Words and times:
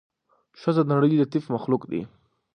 ښځه 0.59 0.81
د 0.85 0.89
نړۍ 0.93 1.11
لطيف 1.21 1.43
مخلوق 1.55 1.83
دې 1.91 2.01